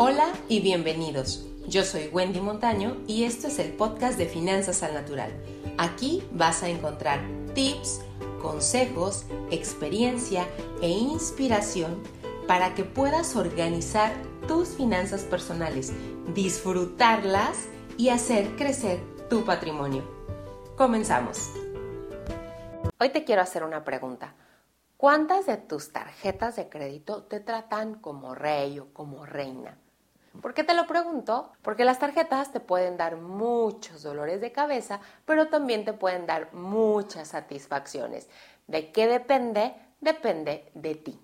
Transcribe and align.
Hola 0.00 0.32
y 0.48 0.60
bienvenidos. 0.60 1.44
Yo 1.66 1.82
soy 1.82 2.06
Wendy 2.12 2.40
Montaño 2.40 2.98
y 3.08 3.24
esto 3.24 3.48
es 3.48 3.58
el 3.58 3.72
podcast 3.72 4.16
de 4.16 4.26
Finanzas 4.26 4.84
al 4.84 4.94
Natural. 4.94 5.32
Aquí 5.76 6.22
vas 6.30 6.62
a 6.62 6.68
encontrar 6.68 7.18
tips, 7.52 8.02
consejos, 8.40 9.26
experiencia 9.50 10.46
e 10.82 10.88
inspiración 10.88 12.00
para 12.46 12.76
que 12.76 12.84
puedas 12.84 13.34
organizar 13.34 14.12
tus 14.46 14.68
finanzas 14.68 15.22
personales, 15.22 15.92
disfrutarlas 16.32 17.66
y 17.96 18.10
hacer 18.10 18.54
crecer 18.54 19.00
tu 19.28 19.44
patrimonio. 19.44 20.04
Comenzamos. 20.76 21.50
Hoy 23.00 23.08
te 23.08 23.24
quiero 23.24 23.42
hacer 23.42 23.64
una 23.64 23.82
pregunta. 23.82 24.36
¿Cuántas 24.96 25.46
de 25.46 25.56
tus 25.56 25.90
tarjetas 25.90 26.54
de 26.54 26.68
crédito 26.68 27.24
te 27.24 27.40
tratan 27.40 27.96
como 27.96 28.36
rey 28.36 28.78
o 28.78 28.92
como 28.92 29.26
reina? 29.26 29.76
¿Por 30.40 30.54
qué 30.54 30.62
te 30.62 30.74
lo 30.74 30.86
pregunto? 30.86 31.50
Porque 31.62 31.84
las 31.84 31.98
tarjetas 31.98 32.52
te 32.52 32.60
pueden 32.60 32.96
dar 32.96 33.16
muchos 33.16 34.04
dolores 34.04 34.40
de 34.40 34.52
cabeza, 34.52 35.00
pero 35.24 35.48
también 35.48 35.84
te 35.84 35.92
pueden 35.92 36.26
dar 36.26 36.52
muchas 36.54 37.28
satisfacciones. 37.28 38.28
¿De 38.68 38.92
qué 38.92 39.08
depende? 39.08 39.74
Depende 40.00 40.70
de 40.74 40.94
ti. 40.94 41.20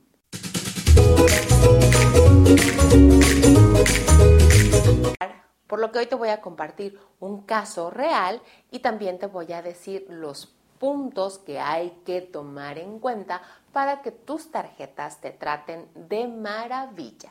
Por 5.69 5.79
lo 5.79 5.93
que 5.93 6.01
hoy 6.01 6.07
te 6.07 6.17
voy 6.17 6.31
a 6.31 6.41
compartir 6.41 6.99
un 7.21 7.43
caso 7.43 7.91
real 7.91 8.43
y 8.73 8.81
también 8.81 9.19
te 9.21 9.27
voy 9.27 9.53
a 9.53 9.63
decir 9.63 10.07
los 10.09 10.53
puntos 10.79 11.39
que 11.39 11.61
hay 11.61 11.91
que 12.05 12.21
tomar 12.21 12.79
en 12.79 12.99
cuenta 12.99 13.43
para 13.73 14.03
que 14.03 14.11
tus 14.11 14.51
tarjetas 14.51 15.21
te 15.21 15.31
traten 15.31 15.89
de 15.95 16.27
maravilla. 16.27 17.31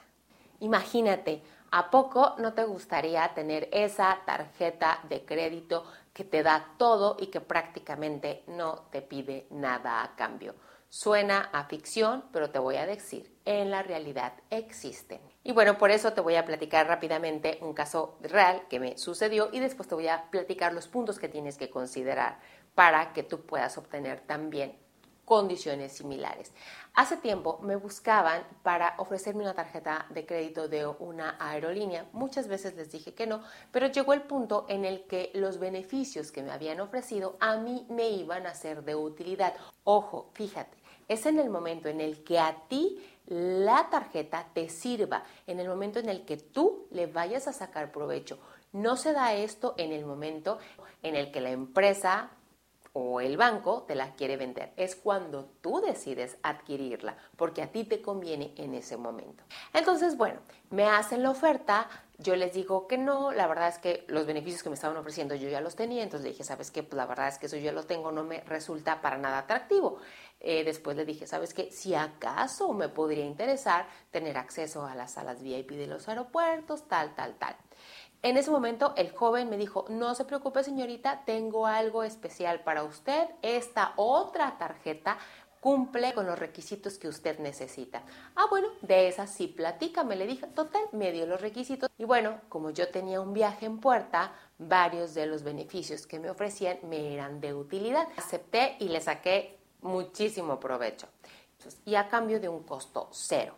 Imagínate, 0.63 1.43
¿A 1.75 1.89
poco 1.89 2.35
no 2.37 2.53
te 2.53 2.65
gustaría 2.65 3.33
tener 3.33 3.67
esa 3.71 4.19
tarjeta 4.27 4.99
de 5.09 5.25
crédito 5.25 5.83
que 6.13 6.23
te 6.23 6.43
da 6.43 6.75
todo 6.77 7.17
y 7.19 7.31
que 7.31 7.41
prácticamente 7.41 8.43
no 8.45 8.83
te 8.91 9.01
pide 9.01 9.47
nada 9.49 10.03
a 10.03 10.15
cambio? 10.15 10.53
Suena 10.87 11.49
a 11.51 11.63
ficción, 11.63 12.25
pero 12.31 12.51
te 12.51 12.59
voy 12.59 12.75
a 12.75 12.85
decir, 12.85 13.35
en 13.43 13.71
la 13.71 13.81
realidad 13.81 14.33
existen. 14.51 15.19
Y 15.43 15.51
bueno, 15.51 15.79
por 15.79 15.89
eso 15.89 16.13
te 16.13 16.21
voy 16.21 16.35
a 16.35 16.45
platicar 16.45 16.85
rápidamente 16.85 17.57
un 17.61 17.73
caso 17.73 18.19
real 18.21 18.67
que 18.69 18.79
me 18.79 18.95
sucedió 18.99 19.49
y 19.51 19.59
después 19.59 19.89
te 19.89 19.95
voy 19.95 20.09
a 20.09 20.29
platicar 20.29 20.73
los 20.73 20.87
puntos 20.87 21.17
que 21.17 21.27
tienes 21.27 21.57
que 21.57 21.71
considerar 21.71 22.37
para 22.75 23.13
que 23.13 23.23
tú 23.23 23.47
puedas 23.47 23.79
obtener 23.79 24.19
también 24.19 24.77
condiciones 25.25 25.93
similares. 25.93 26.51
Hace 26.93 27.17
tiempo 27.17 27.59
me 27.63 27.75
buscaban 27.75 28.43
para 28.61 28.95
ofrecerme 28.97 29.43
una 29.43 29.55
tarjeta 29.55 30.05
de 30.09 30.25
crédito 30.25 30.67
de 30.67 30.85
una 30.85 31.37
aerolínea. 31.39 32.05
Muchas 32.13 32.47
veces 32.47 32.75
les 32.75 32.91
dije 32.91 33.13
que 33.13 33.25
no, 33.25 33.41
pero 33.71 33.87
llegó 33.87 34.13
el 34.13 34.21
punto 34.21 34.65
en 34.69 34.85
el 34.85 35.05
que 35.07 35.31
los 35.33 35.57
beneficios 35.59 36.31
que 36.31 36.43
me 36.43 36.51
habían 36.51 36.79
ofrecido 36.81 37.37
a 37.39 37.57
mí 37.57 37.85
me 37.89 38.09
iban 38.09 38.45
a 38.45 38.53
ser 38.53 38.83
de 38.83 38.95
utilidad. 38.95 39.55
Ojo, 39.83 40.29
fíjate, 40.33 40.77
es 41.07 41.25
en 41.25 41.39
el 41.39 41.49
momento 41.49 41.89
en 41.89 42.01
el 42.01 42.23
que 42.23 42.39
a 42.39 42.55
ti 42.67 43.01
la 43.25 43.89
tarjeta 43.89 44.47
te 44.53 44.69
sirva, 44.69 45.23
en 45.47 45.59
el 45.59 45.67
momento 45.67 45.99
en 45.99 46.09
el 46.09 46.25
que 46.25 46.37
tú 46.37 46.87
le 46.91 47.07
vayas 47.07 47.47
a 47.47 47.53
sacar 47.53 47.91
provecho. 47.91 48.37
No 48.71 48.97
se 48.97 49.13
da 49.13 49.33
esto 49.33 49.75
en 49.77 49.91
el 49.91 50.05
momento 50.05 50.59
en 51.01 51.15
el 51.15 51.31
que 51.31 51.41
la 51.41 51.51
empresa 51.51 52.31
o 52.93 53.19
el 53.21 53.37
banco 53.37 53.83
te 53.87 53.95
la 53.95 54.13
quiere 54.13 54.37
vender. 54.37 54.71
Es 54.77 54.95
cuando 54.95 55.45
tú 55.61 55.81
decides 55.81 56.37
adquirirla, 56.43 57.17
porque 57.35 57.63
a 57.63 57.71
ti 57.71 57.83
te 57.83 58.01
conviene 58.01 58.53
en 58.55 58.75
ese 58.75 58.97
momento. 58.97 59.43
Entonces, 59.73 60.15
bueno, 60.15 60.39
me 60.69 60.85
hacen 60.85 61.23
la 61.23 61.31
oferta, 61.31 61.89
yo 62.19 62.35
les 62.35 62.53
digo 62.53 62.87
que 62.87 62.99
no, 62.99 63.31
la 63.31 63.47
verdad 63.47 63.69
es 63.69 63.79
que 63.79 64.05
los 64.07 64.27
beneficios 64.27 64.61
que 64.61 64.69
me 64.69 64.75
estaban 64.75 64.95
ofreciendo 64.95 65.33
yo 65.33 65.49
ya 65.49 65.59
los 65.59 65.75
tenía, 65.75 66.03
entonces 66.03 66.23
le 66.23 66.31
dije, 66.31 66.43
¿sabes 66.43 66.69
qué? 66.69 66.83
Pues 66.83 66.95
la 66.95 67.07
verdad 67.07 67.27
es 67.27 67.39
que 67.39 67.47
eso 67.47 67.57
yo 67.57 67.71
lo 67.71 67.83
tengo, 67.83 68.11
no 68.11 68.23
me 68.23 68.41
resulta 68.41 69.01
para 69.01 69.17
nada 69.17 69.39
atractivo. 69.39 69.97
Eh, 70.39 70.63
después 70.63 70.95
le 70.95 71.05
dije, 71.05 71.25
¿sabes 71.25 71.53
qué? 71.53 71.71
Si 71.71 71.95
acaso 71.95 72.73
me 72.73 72.89
podría 72.89 73.25
interesar 73.25 73.87
tener 74.11 74.37
acceso 74.37 74.85
a 74.85 74.93
las 74.93 75.13
salas 75.13 75.41
VIP 75.41 75.71
de 75.71 75.87
los 75.87 76.07
aeropuertos, 76.07 76.87
tal, 76.87 77.15
tal, 77.15 77.35
tal. 77.35 77.55
En 78.21 78.37
ese 78.37 78.51
momento 78.51 78.93
el 78.95 79.11
joven 79.11 79.49
me 79.49 79.57
dijo, 79.57 79.85
no 79.89 80.15
se 80.15 80.25
preocupe 80.25 80.63
señorita, 80.63 81.23
tengo 81.25 81.67
algo 81.67 82.03
especial 82.03 82.61
para 82.61 82.83
usted. 82.83 83.29
Esta 83.41 83.93
otra 83.97 84.57
tarjeta 84.57 85.17
cumple 85.63 86.13
con 86.13 86.25
los 86.25 86.37
requisitos 86.37 86.97
que 86.97 87.07
usted 87.07 87.39
necesita. 87.39 88.03
Ah, 88.35 88.47
bueno, 88.49 88.67
de 88.81 89.07
esa 89.07 89.27
sí 89.27 89.47
platícame, 89.47 90.17
le 90.17 90.27
dije, 90.27 90.45
total, 90.47 90.83
me 90.91 91.13
dio 91.13 91.25
los 91.25 91.39
requisitos. 91.39 91.89
Y 91.97 92.03
bueno, 92.03 92.41
como 92.49 92.71
yo 92.71 92.89
tenía 92.89 93.21
un 93.21 93.33
viaje 93.33 93.65
en 93.65 93.79
puerta, 93.79 94.33
varios 94.57 95.13
de 95.13 95.25
los 95.25 95.43
beneficios 95.43 96.05
que 96.05 96.19
me 96.19 96.29
ofrecían 96.29 96.79
me 96.83 97.13
eran 97.13 97.39
de 97.39 97.53
utilidad. 97.53 98.09
Acepté 98.17 98.75
y 98.79 98.89
le 98.89 98.99
saqué 98.99 99.57
muchísimo 99.81 100.59
provecho. 100.59 101.07
y 101.85 101.95
a 101.95 102.09
cambio 102.09 102.41
de 102.41 102.49
un 102.49 102.63
costo 102.63 103.07
cero. 103.11 103.55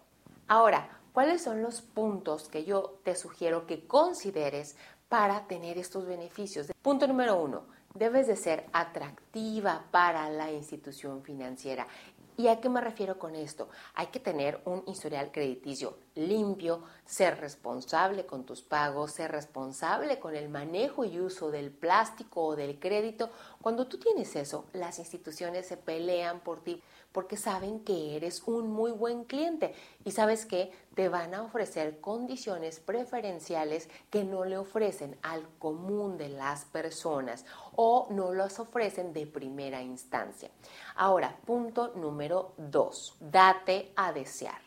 Ahora, 0.47 1.00
¿Cuáles 1.16 1.44
son 1.44 1.62
los 1.62 1.81
puntos 1.81 2.50
que 2.50 2.66
yo 2.66 3.00
te 3.06 3.16
sugiero 3.16 3.66
que 3.66 3.88
consideres 3.88 4.76
para 5.08 5.48
tener 5.48 5.78
estos 5.78 6.06
beneficios? 6.06 6.68
Punto 6.81 7.08
número 7.08 7.42
uno, 7.42 7.68
debes 7.94 8.28
de 8.28 8.36
ser 8.36 8.66
atractiva 8.74 9.86
para 9.92 10.30
la 10.30 10.52
institución 10.52 11.24
financiera. 11.24 11.88
¿Y 12.36 12.50
a 12.50 12.59
qué 12.59 12.68
me 12.68 12.81
refiero 12.81 13.18
con 13.18 13.34
esto? 13.34 13.70
Hay 13.94 14.08
que 14.08 14.20
tener 14.20 14.59
un 14.66 14.84
historial 14.88 15.31
crediticio 15.31 15.96
limpio, 16.16 16.81
ser 17.06 17.40
responsable 17.40 18.26
con 18.26 18.46
tus 18.46 18.62
pagos, 18.62 19.12
ser 19.12 19.31
responsable 19.31 20.20
con 20.20 20.36
el 20.36 20.50
manejo 20.50 21.06
y 21.06 21.20
uso 21.20 21.52
del 21.52 21.72
plástico 21.72 22.44
o 22.44 22.56
del 22.56 22.80
crédito. 22.80 23.30
Cuando 23.62 23.88
tú 23.88 24.00
tienes 24.00 24.36
eso, 24.36 24.66
las 24.74 25.00
instituciones 25.00 25.68
se 25.68 25.78
pelean 25.78 26.40
por 26.40 26.64
ti 26.64 26.81
porque 27.12 27.38
saben 27.38 27.80
que 27.80 28.18
eres 28.18 28.44
un 28.46 28.74
muy 28.74 28.92
buen 28.92 29.24
cliente 29.24 29.74
y 30.04 30.12
sabes 30.12 30.46
que 30.46 30.74
te 30.96 31.08
van 31.08 31.34
a 31.34 31.44
ofrecer 31.44 32.02
condiciones 32.02 32.81
preferenciales 32.81 33.88
que 34.09 34.25
no 34.25 34.44
le 34.44 34.58
ofrecen 34.58 35.18
al 35.22 35.48
común 35.58 36.18
de 36.18 36.28
las 36.28 36.66
personas 36.66 37.46
o 37.75 38.08
no 38.09 38.34
las 38.34 38.59
ofrecen 38.59 39.14
de 39.14 39.28
primera 39.28 39.81
instancia. 39.81 40.50
Ahora, 40.96 41.38
punto 41.46 41.94
número 41.96 42.54
dos, 42.58 43.16
date 43.22 43.94
a 43.96 44.12
desear. 44.12 44.65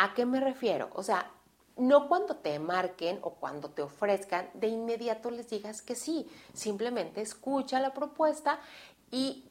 ¿A 0.00 0.14
qué 0.14 0.24
me 0.24 0.38
refiero? 0.38 0.90
O 0.94 1.02
sea, 1.02 1.28
no 1.76 2.06
cuando 2.06 2.36
te 2.36 2.56
marquen 2.60 3.18
o 3.22 3.30
cuando 3.30 3.68
te 3.70 3.82
ofrezcan, 3.82 4.48
de 4.54 4.68
inmediato 4.68 5.28
les 5.28 5.50
digas 5.50 5.82
que 5.82 5.96
sí. 5.96 6.30
Simplemente 6.54 7.20
escucha 7.20 7.80
la 7.80 7.92
propuesta 7.92 8.60
y 9.10 9.44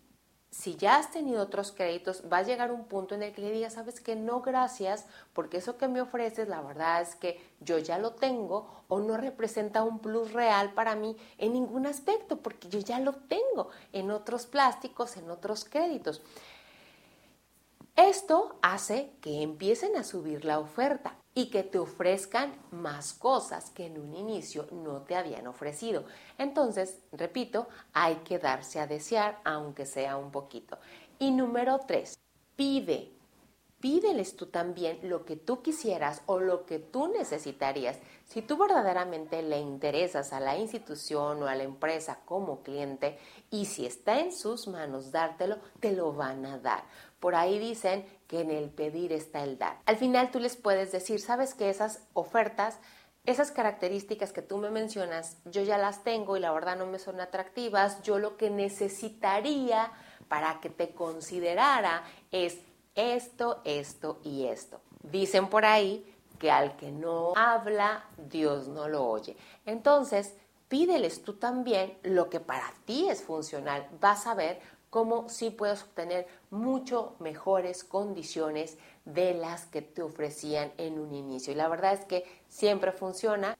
si 0.50 0.78
ya 0.78 0.96
has 0.96 1.12
tenido 1.12 1.44
otros 1.44 1.74
créditos, 1.74 2.24
va 2.32 2.38
a 2.38 2.44
llegar 2.44 2.72
un 2.72 2.86
punto 2.86 3.14
en 3.14 3.24
el 3.24 3.34
que 3.34 3.42
le 3.42 3.52
digas, 3.52 3.74
sabes 3.74 4.00
que 4.00 4.16
no, 4.16 4.42
gracias, 4.42 5.06
porque 5.34 5.58
eso 5.58 5.78
que 5.78 5.90
me 5.90 6.00
ofreces, 6.00 6.48
la 6.48 6.62
verdad 6.62 7.02
es 7.02 7.16
que 7.16 7.42
yo 7.60 7.78
ya 7.78 8.00
lo 8.00 8.14
tengo 8.14 8.70
o 8.88 9.00
no 9.00 9.18
representa 9.18 9.84
un 9.84 10.00
plus 10.00 10.32
real 10.32 10.72
para 10.72 10.96
mí 10.96 11.18
en 11.38 11.52
ningún 11.52 11.86
aspecto, 11.86 12.38
porque 12.38 12.70
yo 12.70 12.80
ya 12.80 13.02
lo 13.02 13.12
tengo 13.12 13.68
en 13.92 14.12
otros 14.12 14.46
plásticos, 14.46 15.18
en 15.18 15.30
otros 15.30 15.66
créditos. 15.66 16.22
Esto 17.98 18.60
hace 18.62 19.12
que 19.22 19.42
empiecen 19.42 19.96
a 19.96 20.04
subir 20.04 20.46
la 20.46 20.60
oferta 20.60 21.18
y 21.34 21.50
que 21.50 21.64
te 21.64 21.80
ofrezcan 21.80 22.56
más 22.70 23.12
cosas 23.12 23.72
que 23.72 23.88
en 23.88 23.98
un 23.98 24.14
inicio 24.14 24.68
no 24.72 25.02
te 25.02 25.16
habían 25.16 25.48
ofrecido. 25.48 26.06
Entonces, 26.38 27.00
repito, 27.12 27.68
hay 27.94 28.18
que 28.18 28.38
darse 28.38 28.80
a 28.80 28.86
desear, 28.86 29.42
aunque 29.44 29.88
sea 29.88 30.16
un 30.16 30.30
poquito. 30.30 30.78
Y 31.18 31.32
número 31.32 31.80
tres, 31.88 32.20
pide. 32.56 33.17
Pídeles 33.88 34.36
tú 34.36 34.48
también 34.48 35.00
lo 35.04 35.24
que 35.24 35.38
tú 35.38 35.62
quisieras 35.62 36.22
o 36.26 36.40
lo 36.40 36.66
que 36.66 36.78
tú 36.78 37.08
necesitarías. 37.08 37.98
Si 38.26 38.42
tú 38.42 38.58
verdaderamente 38.58 39.42
le 39.42 39.60
interesas 39.60 40.34
a 40.34 40.42
la 40.42 40.58
institución 40.58 41.42
o 41.42 41.48
a 41.48 41.56
la 41.56 41.64
empresa 41.64 42.20
como 42.26 42.64
cliente 42.64 43.18
y 43.50 43.64
si 43.64 43.86
está 43.86 44.20
en 44.20 44.34
sus 44.34 44.68
manos 44.68 45.14
dártelo, 45.14 45.60
te 45.80 45.94
lo 45.94 46.12
van 46.12 46.46
a 46.46 46.58
dar. 46.58 46.84
Por 47.22 47.34
ahí 47.34 47.60
dicen 47.60 48.06
que 48.28 48.42
en 48.42 48.52
el 48.52 48.70
pedir 48.72 49.14
está 49.14 49.42
el 49.42 49.58
dar. 49.58 49.80
Al 49.86 49.96
final 49.96 50.32
tú 50.32 50.42
les 50.42 50.58
puedes 50.58 50.92
decir, 50.92 51.22
sabes 51.22 51.54
que 51.54 51.70
esas 51.70 52.02
ofertas, 52.12 52.80
esas 53.24 53.52
características 53.52 54.34
que 54.34 54.42
tú 54.42 54.58
me 54.58 54.70
mencionas, 54.70 55.38
yo 55.46 55.64
ya 55.64 55.78
las 55.78 56.04
tengo 56.04 56.36
y 56.36 56.42
la 56.42 56.52
verdad 56.52 56.76
no 56.76 56.88
me 56.88 57.00
son 57.00 57.22
atractivas. 57.22 58.02
Yo 58.02 58.20
lo 58.20 58.36
que 58.36 58.50
necesitaría 58.50 59.94
para 60.28 60.60
que 60.60 60.70
te 60.70 60.90
considerara 60.90 62.04
es 62.34 62.58
esto, 62.98 63.62
esto 63.64 64.20
y 64.24 64.46
esto. 64.48 64.82
Dicen 65.04 65.48
por 65.48 65.64
ahí 65.64 66.14
que 66.40 66.52
al 66.52 66.76
que 66.76 66.92
no 66.92 67.34
habla, 67.36 68.04
Dios 68.18 68.68
no 68.68 68.90
lo 68.90 69.08
oye. 69.08 69.38
Entonces, 69.66 70.36
pídeles 70.68 71.24
tú 71.24 71.34
también 71.34 71.98
lo 72.04 72.30
que 72.30 72.40
para 72.40 72.74
ti 72.86 73.08
es 73.08 73.24
funcional. 73.24 73.88
Vas 74.02 74.28
a 74.28 74.36
ver 74.36 74.60
cómo 74.90 75.30
sí 75.30 75.50
puedes 75.50 75.84
obtener 75.84 76.28
mucho 76.50 77.16
mejores 77.20 77.84
condiciones 77.84 78.78
de 79.06 79.34
las 79.34 79.66
que 79.66 79.82
te 79.82 80.02
ofrecían 80.02 80.72
en 80.78 81.00
un 81.00 81.14
inicio. 81.14 81.54
Y 81.54 81.56
la 81.56 81.68
verdad 81.68 81.94
es 81.94 82.06
que 82.06 82.26
siempre 82.50 82.92
funciona. 82.92 83.58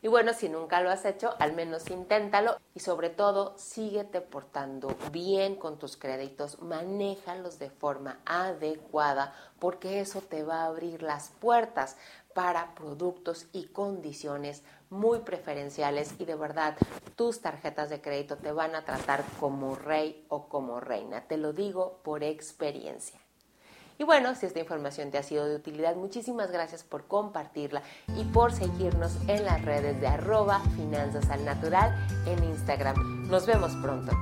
Y 0.00 0.06
bueno, 0.06 0.32
si 0.32 0.48
nunca 0.48 0.80
lo 0.80 0.90
has 0.90 1.04
hecho, 1.04 1.34
al 1.40 1.54
menos 1.54 1.90
inténtalo 1.90 2.56
y 2.72 2.80
sobre 2.80 3.10
todo 3.10 3.58
síguete 3.58 4.20
portando 4.20 4.94
bien 5.10 5.56
con 5.56 5.76
tus 5.76 5.96
créditos, 5.96 6.62
manéjalos 6.62 7.58
de 7.58 7.70
forma 7.70 8.20
adecuada 8.24 9.34
porque 9.58 10.00
eso 10.00 10.20
te 10.20 10.44
va 10.44 10.62
a 10.62 10.66
abrir 10.66 11.02
las 11.02 11.30
puertas 11.40 11.96
para 12.32 12.76
productos 12.76 13.48
y 13.52 13.66
condiciones 13.66 14.62
muy 14.88 15.18
preferenciales 15.20 16.14
y 16.20 16.24
de 16.24 16.36
verdad 16.36 16.76
tus 17.16 17.40
tarjetas 17.40 17.90
de 17.90 18.00
crédito 18.00 18.36
te 18.36 18.52
van 18.52 18.76
a 18.76 18.84
tratar 18.84 19.24
como 19.40 19.74
rey 19.74 20.24
o 20.28 20.48
como 20.48 20.78
reina. 20.78 21.26
Te 21.26 21.36
lo 21.36 21.52
digo 21.52 21.98
por 22.04 22.22
experiencia. 22.22 23.18
Y 23.98 24.04
bueno, 24.04 24.34
si 24.34 24.46
esta 24.46 24.60
información 24.60 25.10
te 25.10 25.18
ha 25.18 25.22
sido 25.22 25.46
de 25.46 25.56
utilidad, 25.56 25.96
muchísimas 25.96 26.52
gracias 26.52 26.84
por 26.84 27.06
compartirla 27.06 27.82
y 28.16 28.24
por 28.24 28.52
seguirnos 28.52 29.16
en 29.26 29.44
las 29.44 29.62
redes 29.64 30.00
de 30.00 30.06
arroba 30.06 30.60
finanzas 30.76 31.28
al 31.30 31.44
natural 31.44 31.94
en 32.26 32.42
Instagram. 32.44 33.28
Nos 33.28 33.44
vemos 33.46 33.72
pronto. 33.82 34.12